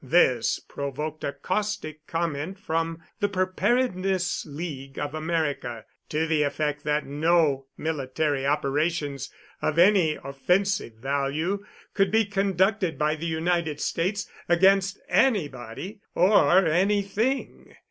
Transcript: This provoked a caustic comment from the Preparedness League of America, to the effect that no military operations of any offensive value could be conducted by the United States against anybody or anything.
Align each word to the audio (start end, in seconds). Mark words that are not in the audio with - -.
This 0.03 0.57
provoked 0.59 1.23
a 1.23 1.31
caustic 1.31 2.07
comment 2.07 2.57
from 2.57 3.03
the 3.19 3.29
Preparedness 3.29 4.47
League 4.47 4.97
of 4.97 5.13
America, 5.13 5.85
to 6.09 6.25
the 6.25 6.41
effect 6.41 6.83
that 6.85 7.05
no 7.05 7.67
military 7.77 8.43
operations 8.43 9.31
of 9.61 9.77
any 9.77 10.15
offensive 10.23 10.93
value 10.95 11.63
could 11.93 12.09
be 12.09 12.25
conducted 12.25 12.97
by 12.97 13.13
the 13.13 13.27
United 13.27 13.79
States 13.79 14.27
against 14.49 14.99
anybody 15.07 15.99
or 16.15 16.65
anything. 16.65 17.75